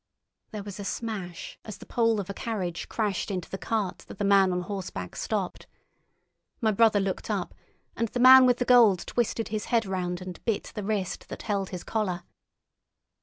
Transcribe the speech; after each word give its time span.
There 0.49 0.63
was 0.63 0.79
a 0.79 0.83
smash 0.83 1.59
as 1.63 1.77
the 1.77 1.85
pole 1.85 2.19
of 2.19 2.27
a 2.27 2.33
carriage 2.33 2.89
crashed 2.89 3.29
into 3.29 3.51
the 3.51 3.59
cart 3.59 3.99
that 4.07 4.17
the 4.17 4.23
man 4.25 4.51
on 4.51 4.61
horseback 4.61 5.15
stopped. 5.15 5.67
My 6.59 6.71
brother 6.71 6.99
looked 6.99 7.29
up, 7.29 7.53
and 7.95 8.07
the 8.07 8.19
man 8.19 8.47
with 8.47 8.57
the 8.57 8.65
gold 8.65 9.05
twisted 9.05 9.49
his 9.49 9.65
head 9.65 9.85
round 9.85 10.19
and 10.19 10.43
bit 10.43 10.71
the 10.73 10.81
wrist 10.83 11.29
that 11.29 11.43
held 11.43 11.69
his 11.69 11.83
collar. 11.83 12.23